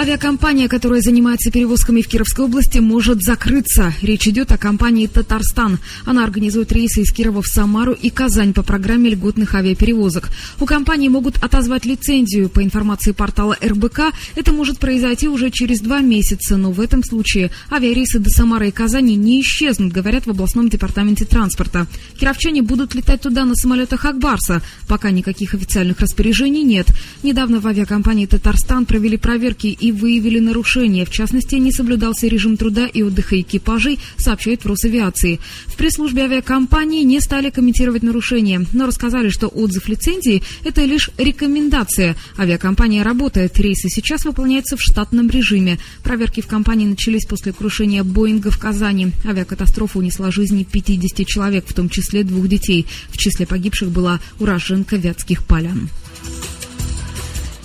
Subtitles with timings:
[0.00, 3.92] Авиакомпания, которая занимается перевозками в Кировской области, может закрыться.
[4.00, 5.78] Речь идет о компании «Татарстан».
[6.06, 10.30] Она организует рейсы из Кирова в Самару и Казань по программе льготных авиаперевозок.
[10.58, 12.48] У компании могут отозвать лицензию.
[12.48, 17.50] По информации портала РБК, это может произойти уже через два месяца, но в этом случае
[17.70, 21.86] авиарейсы до Самары и Казани не исчезнут, говорят в областном департаменте транспорта.
[22.18, 24.62] Кировчане будут летать туда на самолетах Акбарса.
[24.88, 26.86] Пока никаких официальных распоряжений нет.
[27.22, 31.04] Недавно в авиакомпании «Татарстан» провели проверки и выявили нарушения.
[31.04, 35.40] В частности, не соблюдался режим труда и отдыха экипажей, сообщает в Росавиации.
[35.66, 42.16] В пресс-службе авиакомпании не стали комментировать нарушения, но рассказали, что отзыв лицензии– это лишь рекомендация.
[42.38, 45.78] Авиакомпания работает, рейсы сейчас выполняются в штатном режиме.
[46.02, 49.12] Проверки в компании начались после крушения Боинга в Казани.
[49.24, 52.86] Авиакатастрофа унесла жизни 50 человек, в том числе двух детей.
[53.10, 55.88] В числе погибших была уроженка Вятских полян.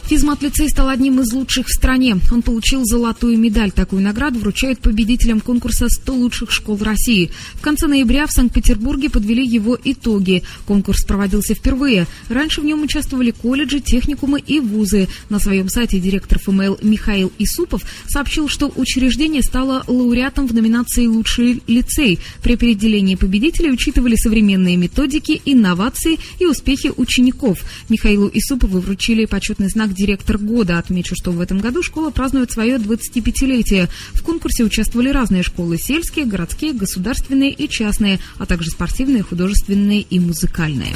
[0.08, 2.18] Физмат-лицей стал одним из лучших в стране.
[2.32, 3.72] Он получил золотую медаль.
[3.72, 7.32] Такую награду вручают победителям конкурса «100 лучших школ России».
[7.56, 10.44] В конце ноября в Санкт-Петербурге подвели его итоги.
[10.68, 12.06] Конкурс проводился впервые.
[12.30, 15.08] Раньше в нем участвовали колледжи, техникумы и вузы.
[15.30, 21.64] На своем сайте директор ФМЛ Михаил Исупов сообщил, что учреждение стало лауреатом в номинации «Лучший
[21.66, 22.20] лицей».
[22.44, 27.60] При определении победителей учитывали современные методики, инновации и успехи учеников.
[27.90, 30.78] Михаилу Исупову вручили почетный знак директор года.
[30.78, 33.90] Отмечу, что в этом году школа празднует свое 25-летие.
[34.14, 40.20] В конкурсе участвовали разные школы– сельские, городские, государственные и частные, а также спортивные, художественные и
[40.20, 40.94] музыкальные.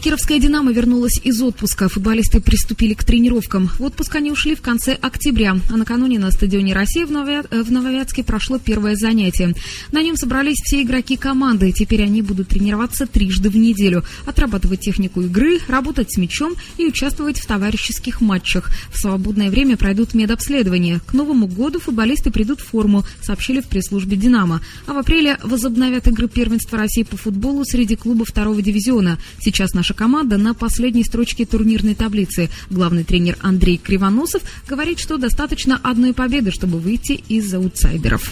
[0.00, 1.88] Кировская «Динамо» вернулась из отпуска.
[1.88, 3.68] Футболисты приступили к тренировкам.
[3.78, 7.42] В отпуск они ушли в конце октября, а накануне на стадионе России в, Ново...
[7.50, 9.54] Э, в Нововятске прошло первое занятие.
[9.90, 11.72] На нем собрались все игроки команды.
[11.72, 17.40] Теперь они будут тренироваться трижды в неделю, отрабатывать технику игры, работать с мячом и участвовать
[17.40, 18.70] в товарищеских матчах.
[18.92, 21.00] В свободное время пройдут медобследование.
[21.06, 24.60] К Новому году футболисты придут в форму, сообщили в пресс-службе «Динамо».
[24.86, 29.18] А в апреле возобновят игры первенства России по футболу среди клубов второго дивизиона.
[29.40, 32.50] Сейчас наш наша команда на последней строчке турнирной таблицы.
[32.68, 38.30] Главный тренер Андрей Кривоносов говорит, что достаточно одной победы, чтобы выйти из аутсайдеров.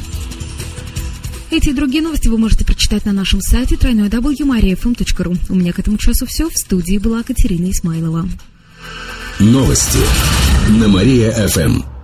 [1.50, 5.38] Эти и другие новости вы можете прочитать на нашем сайте www.mariafm.ru.
[5.48, 6.50] У меня к этому часу все.
[6.50, 8.28] В студии была Катерина Исмайлова.
[9.38, 10.00] Новости
[10.78, 11.95] на Мария-ФМ.